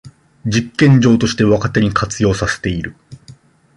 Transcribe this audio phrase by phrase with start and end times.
[0.47, 2.95] 実験場として若手に活用させている